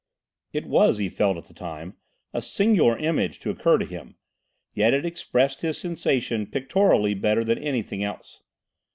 It 0.51 0.65
was, 0.65 0.97
he 0.97 1.09
felt 1.09 1.37
at 1.37 1.43
the 1.43 1.53
time, 1.53 1.95
a 2.33 2.41
singular 2.41 2.97
image 2.97 3.37
to 3.41 3.51
occur 3.51 3.77
to 3.77 3.85
him, 3.85 4.15
yet 4.73 4.95
it 4.95 5.05
expressed 5.05 5.61
his 5.61 5.77
sensation 5.77 6.47
pictorially 6.47 7.13
better 7.13 7.43
than 7.43 7.59
anything 7.59 8.03
else. 8.03 8.41